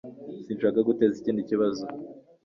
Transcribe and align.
Sinshaka 0.45 0.79
guteza 0.87 1.15
ikindi 1.17 1.47
kibazo 1.49 1.83